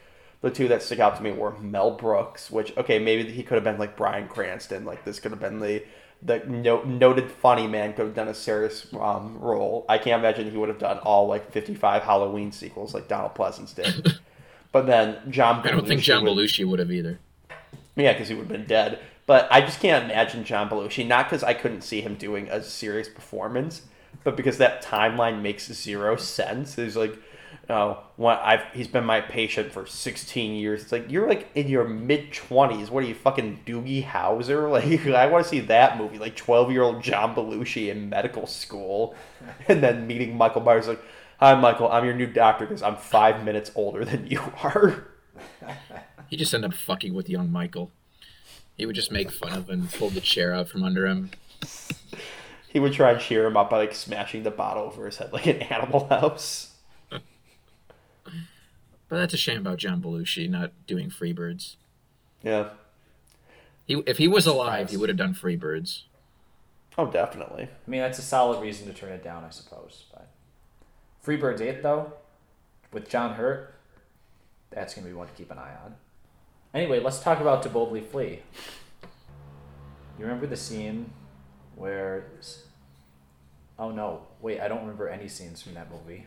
[0.40, 3.56] the two that stick out to me were Mel Brooks, which okay maybe he could
[3.56, 5.82] have been like Bryan Cranston, like this could have been the
[6.22, 9.84] the no- noted funny man could have done a serious um, role.
[9.88, 13.34] I can't imagine he would have done all like fifty five Halloween sequels like Donald
[13.34, 14.18] Pleasence did.
[14.72, 17.18] but then John, I don't think John would- Belushi would have either.
[17.96, 18.98] yeah, because he would have been dead.
[19.26, 22.62] But I just can't imagine John Belushi, not because I couldn't see him doing a
[22.62, 23.82] serious performance,
[24.24, 26.74] but because that timeline makes zero sense.
[26.74, 27.16] He's like,
[27.70, 30.82] oh, what I've he's been my patient for 16 years.
[30.82, 32.90] It's like you're like in your mid 20s.
[32.90, 34.70] What are you fucking Doogie Howser?
[34.70, 38.46] Like I want to see that movie, like 12 year old John Belushi in medical
[38.46, 39.14] school,
[39.68, 41.02] and then meeting Michael Myers like.
[41.38, 41.90] Hi, Michael.
[41.90, 45.06] I'm your new doctor because I'm five minutes older than you are.
[46.28, 47.90] He just ended up fucking with young Michael.
[48.76, 51.32] He would just make fun of him, pull the chair out from under him.
[52.68, 55.32] He would try and cheer him up by like smashing the bottle over his head
[55.32, 56.69] like an animal house.
[59.10, 61.74] But that's a shame about John Belushi not doing Freebirds.
[62.42, 62.70] Yeah.
[63.84, 66.02] He, if he was alive, he would have done Freebirds.
[66.96, 67.64] Oh, definitely.
[67.64, 70.04] I mean, that's a solid reason to turn it down, I suppose.
[70.12, 70.28] But
[71.26, 72.12] Freebirds 8, though,
[72.92, 73.74] with John Hurt,
[74.70, 75.96] that's going to be one to keep an eye on.
[76.72, 78.40] Anyway, let's talk about To Boldly Flee.
[80.18, 81.10] You remember the scene
[81.74, 82.26] where.
[83.76, 86.26] Oh no, wait, I don't remember any scenes from that movie.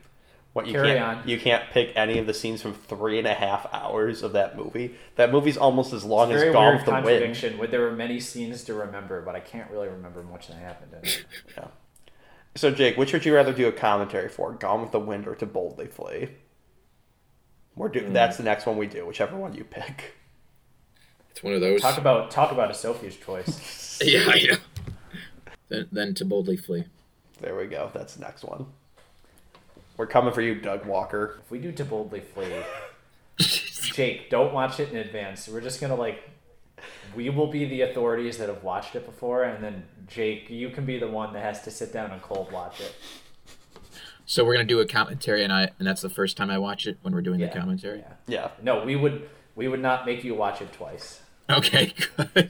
[0.53, 1.27] What you Carry can't on.
[1.27, 4.55] you can't pick any of the scenes from three and a half hours of that
[4.55, 4.93] movie.
[5.15, 7.05] That movie's almost as long as Very Gone weird with the Wind.
[7.05, 10.57] contradiction where there were many scenes to remember, but I can't really remember much that
[10.57, 11.25] happened in it.
[11.57, 11.67] Yeah.
[12.55, 14.53] So Jake, which would you rather do a commentary for?
[14.53, 16.29] Gone with the Wind or To Boldly Flee?
[17.75, 18.13] We're do- Hmm.
[18.13, 20.13] That's the next one we do, whichever one you pick.
[21.31, 21.81] It's one of those.
[21.81, 23.99] Talk about talk about a Sophie's choice.
[24.05, 24.55] yeah, yeah.
[25.69, 26.83] Then, then to boldly flee.
[27.41, 27.89] There we go.
[27.91, 28.67] That's the next one.
[29.97, 31.39] We're coming for you, Doug Walker.
[31.43, 32.51] If we do To Boldly Flee,
[33.37, 35.47] Jake, don't watch it in advance.
[35.47, 36.29] We're just gonna like,
[37.15, 40.85] we will be the authorities that have watched it before, and then Jake, you can
[40.85, 42.95] be the one that has to sit down and cold watch it.
[44.25, 46.87] So we're gonna do a commentary, and I and that's the first time I watch
[46.87, 47.99] it when we're doing Yeah, the commentary.
[47.99, 48.13] Yeah.
[48.27, 48.51] Yeah.
[48.63, 51.21] No, we would we would not make you watch it twice.
[51.49, 51.93] Okay,
[52.33, 52.49] good.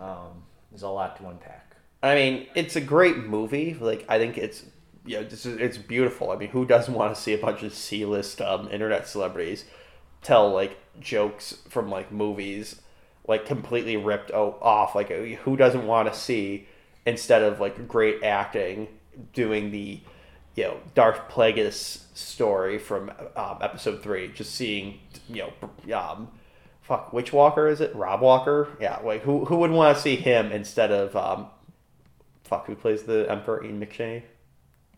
[0.00, 1.76] Um, there's a lot to unpack.
[2.02, 3.74] I mean, it's a great movie.
[3.74, 4.64] Like, I think it's
[5.06, 6.30] yeah, it's, it's beautiful.
[6.30, 9.64] I mean, who doesn't want to see a bunch of C-list um, internet celebrities
[10.22, 12.80] tell like jokes from like movies,
[13.26, 14.94] like completely ripped off?
[14.94, 16.66] Like, who doesn't want to see
[17.06, 18.88] instead of like great acting
[19.32, 20.00] doing the
[20.56, 24.98] you know Darth Plagueis story from um, episode three, just seeing
[25.28, 25.50] you
[25.86, 26.28] know um,
[26.82, 27.94] fuck which Walker is it?
[27.94, 28.68] Rob Walker?
[28.80, 31.46] Yeah, like who who would want to see him instead of um,
[32.44, 34.22] fuck who plays the Emperor Ian McShane?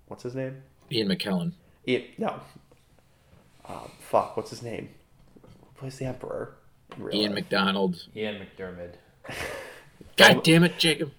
[0.08, 0.62] What's his name?
[0.90, 1.52] Ian McKellen.
[1.86, 2.40] Ian, no.
[3.68, 4.88] Um, fuck, what's his name?
[5.42, 6.54] Who plays the Emperor?
[7.12, 7.42] Ian life?
[7.42, 8.06] McDonald.
[8.16, 8.94] Ian McDermott.
[10.16, 11.12] God damn it, Jacob.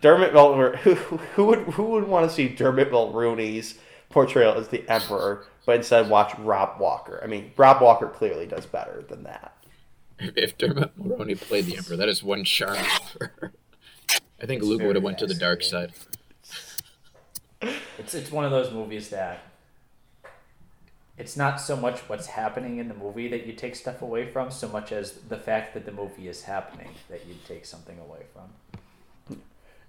[0.00, 0.76] Dermot Mulroney.
[0.78, 3.78] Who, who would who would want to see Dermot Mulroney's
[4.10, 7.20] portrayal as the Emperor, but instead watch Rob Walker?
[7.22, 9.54] I mean, Rob Walker clearly does better than that.
[10.18, 12.76] If Dermot Mulroney played the Emperor, that is one charm.
[14.40, 15.92] I think It's Luke would have very went to the dark side.
[18.06, 18.18] Fascinating.
[18.18, 19.40] It's it's one of those movies that
[21.18, 24.50] it's not so much what's happening in the movie that you take stuff away from,
[24.50, 28.24] so much as the fact that the movie is happening that you take something away
[28.32, 29.38] from.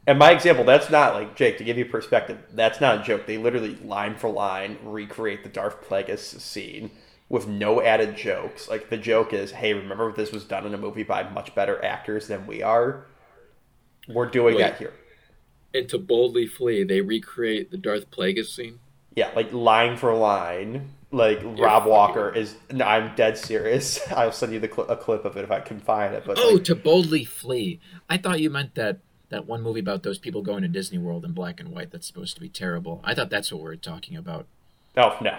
[0.05, 2.37] And my example, that's not like Jake to give you perspective.
[2.53, 3.25] That's not a joke.
[3.25, 6.91] They literally line for line recreate the Darth Plagueis scene
[7.27, 8.69] with no added jokes.
[8.69, 11.83] Like the joke is, "Hey, remember this was done in a movie by much better
[11.83, 13.05] actors than we are.
[14.07, 14.61] We're doing Wait.
[14.61, 14.93] that here."
[15.77, 18.79] And to boldly flee, they recreate the Darth Plagueis scene.
[19.15, 20.89] Yeah, like line for line.
[21.11, 22.55] Like Rob fucking- Walker is.
[22.71, 23.99] No, I'm dead serious.
[24.11, 26.23] I'll send you the cl- a clip of it if I can find it.
[26.25, 27.79] But Oh, like, to boldly flee.
[28.09, 28.99] I thought you meant that
[29.29, 31.91] that one movie about those people going to Disney World in black and white.
[31.91, 33.01] That's supposed to be terrible.
[33.03, 34.47] I thought that's what we were talking about.
[34.97, 35.37] oh no,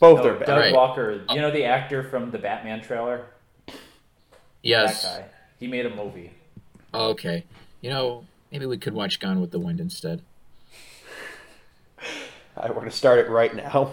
[0.00, 0.46] both No, are bad.
[0.46, 0.74] Doug Right.
[0.74, 3.26] Walker, you uh, know the actor from the Batman trailer?
[4.62, 5.02] Yes.
[5.02, 5.26] That guy.
[5.58, 6.32] He made a movie.
[6.94, 7.44] Okay.
[7.82, 10.22] You know, maybe we could watch Gone with the Wind instead.
[12.56, 13.92] I want to start it right now.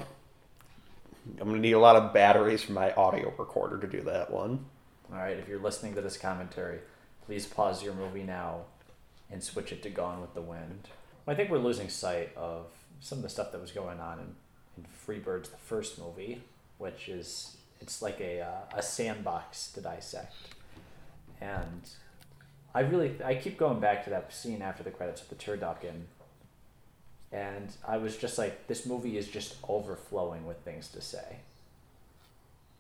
[1.40, 4.66] I'm gonna need a lot of batteries for my audio recorder to do that one.
[5.12, 6.80] All right, if you're listening to this commentary,
[7.26, 8.62] please pause your movie now
[9.30, 10.88] and switch it to Gone with the Wind.
[11.28, 12.68] I think we're losing sight of
[13.02, 14.36] some of the stuff that was going on in,
[14.78, 16.42] in Freebirds, the first movie,
[16.78, 20.34] which is it's like a uh, a sandbox to dissect,
[21.42, 21.90] and
[22.74, 26.04] I really I keep going back to that scene after the credits with the turducken,
[27.32, 31.38] and I was just like, this movie is just overflowing with things to say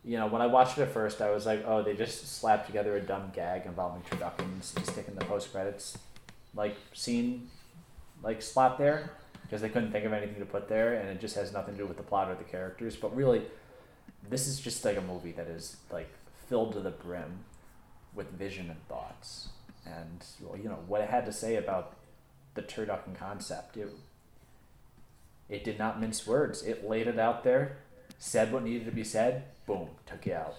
[0.07, 2.65] you know, when I watched it at first, I was like, oh, they just slapped
[2.65, 5.97] together a dumb gag involving turduckens to sticking the post credits,
[6.55, 7.49] like scene,
[8.23, 9.11] like slot there,
[9.41, 11.81] because they couldn't think of anything to put there, and it just has nothing to
[11.81, 12.95] do with the plot or the characters.
[12.95, 13.41] But really,
[14.29, 16.09] this is just like a movie that is like
[16.47, 17.39] filled to the brim
[18.15, 19.49] with vision and thoughts,
[19.95, 21.93] and well, you know what it had to say about
[22.55, 23.77] the turducken concept.
[23.77, 23.89] It,
[25.49, 26.63] it did not mince words.
[26.63, 27.77] It laid it out there,
[28.17, 30.55] said what needed to be said, boom, took you out.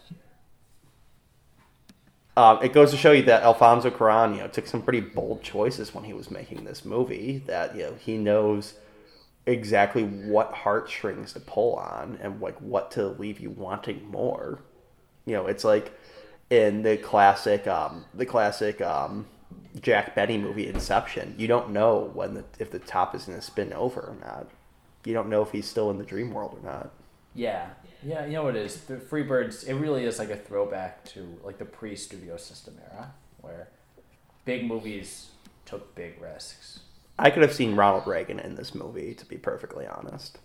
[2.36, 5.42] Um, it goes to show you that Alfonso Cuarón, you know, took some pretty bold
[5.42, 7.42] choices when he was making this movie.
[7.46, 8.74] That you know he knows
[9.44, 14.60] exactly what heartstrings to pull on and like what to leave you wanting more.
[15.26, 15.97] You know, it's like
[16.50, 19.26] in the classic, um, the classic um,
[19.80, 21.34] Jack Benny movie Inception.
[21.38, 24.48] You don't know when the, if the top is going to spin over or not.
[25.04, 26.90] You don't know if he's still in the dream world or not.
[27.34, 27.68] Yeah,
[28.02, 28.80] yeah, you know what it is.
[28.82, 33.68] The Freebirds, it really is like a throwback to like the pre-studio system era, where
[34.44, 35.30] big movies
[35.64, 36.80] took big risks.
[37.18, 40.38] I could have seen Ronald Reagan in this movie, to be perfectly honest.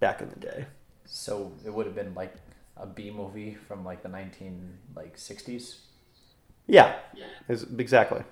[0.00, 0.66] Back in the day.
[1.04, 2.34] So it would have been like
[2.76, 5.80] a B movie from like the nineteen like sixties.
[6.66, 6.96] Yeah,
[7.48, 8.22] is exactly.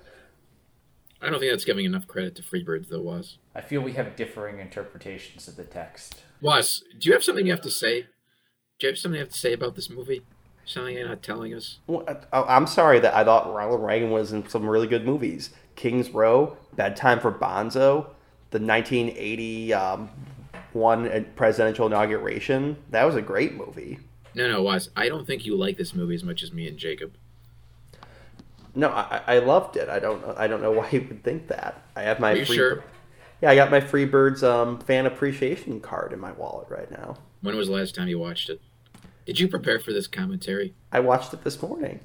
[1.23, 3.39] I don't think that's giving enough credit to Freebirds, though, Was.
[3.55, 6.21] I feel we have differing interpretations of the text.
[6.43, 8.03] Was, do you have something you have to say?
[8.79, 10.21] Do you have something you have to say about this movie?
[10.67, 11.79] Something you're not telling us?
[11.87, 15.51] Well, I- I'm sorry that I thought Ronald Reagan was in some really good movies.
[15.77, 18.07] King's Row, Bedtime for Bonzo,
[18.51, 20.09] the 1981
[21.09, 22.77] um, presidential inauguration.
[22.91, 23.99] That was a great movie.
[24.35, 24.91] No, no, Was.
[24.97, 27.15] I don't think you like this movie as much as me and Jacob.
[28.75, 29.89] No, I, I loved it.
[29.89, 31.83] I don't I don't know why you would think that.
[31.95, 32.85] I have my Are you free, sure?
[33.41, 37.17] Yeah, I got my Freebirds um, fan appreciation card in my wallet right now.
[37.43, 38.61] When was the last time you watched it?
[39.27, 40.75] Did you prepare for this commentary?
[40.93, 42.01] I watched it this morning.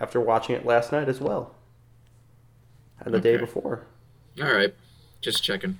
[0.00, 1.54] After watching it last night as well.
[3.00, 3.86] And the day before.
[4.40, 4.74] All right,
[5.20, 5.78] just checking.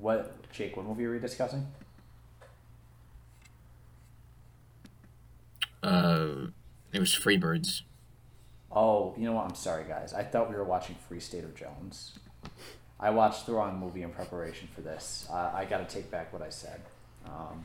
[0.00, 0.76] What Jake?
[0.76, 1.66] What movie are we discussing?
[5.82, 6.48] Uh,
[6.92, 7.82] it was Freebirds.
[8.70, 9.46] Oh, you know what?
[9.46, 10.12] I'm sorry, guys.
[10.12, 12.18] I thought we were watching Free State of Jones.
[13.00, 15.26] I watched the wrong movie in preparation for this.
[15.30, 16.80] Uh, I got to take back what I said.
[17.24, 17.64] Um,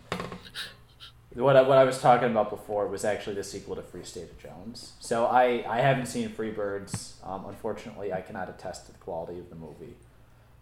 [1.33, 4.29] what I, what I was talking about before was actually the sequel to Free State
[4.29, 4.93] of Jones.
[4.99, 7.13] So I, I haven't seen Freebirds.
[7.27, 9.95] Um, unfortunately, I cannot attest to the quality of the movie,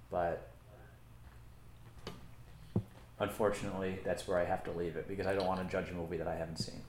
[0.09, 0.49] but
[3.19, 5.93] unfortunately, that's where I have to leave it because I don't want to judge a
[5.93, 6.81] movie that I haven't seen.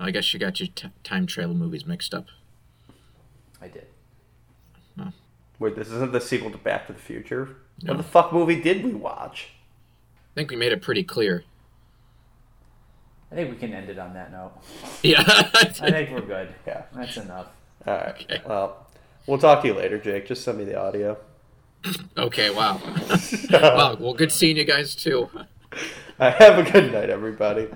[0.00, 2.26] I guess you got your t- time travel movies mixed up.
[3.60, 3.86] I did.
[5.58, 7.56] Wait, this isn't the sequel to Back to the Future?
[7.82, 7.92] No.
[7.92, 9.48] What the fuck movie did we watch?
[10.14, 11.44] I think we made it pretty clear.
[13.30, 14.52] I think we can end it on that note.
[15.02, 15.22] Yeah.
[15.26, 16.54] I think we're good.
[16.66, 16.84] Yeah.
[16.94, 17.48] That's enough.
[17.86, 18.22] Alright.
[18.22, 18.40] Okay.
[18.46, 18.86] Well,
[19.26, 20.26] we'll talk to you later, Jake.
[20.26, 21.18] Just send me the audio.
[22.16, 22.50] okay.
[22.50, 22.80] Wow.
[23.50, 23.96] wow.
[23.98, 25.28] Well, good seeing you guys too.
[26.18, 27.68] Uh, have a good night, everybody.